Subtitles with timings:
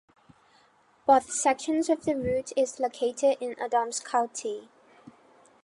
[1.05, 4.67] Both sections of the route is located in Adams County.